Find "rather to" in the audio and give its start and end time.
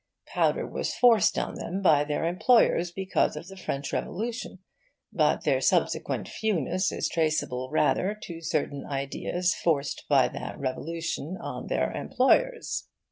7.69-8.41